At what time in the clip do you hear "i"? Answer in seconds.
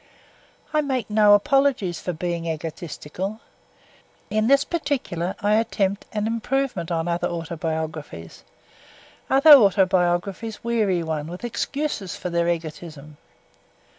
0.79-0.83, 5.41-5.53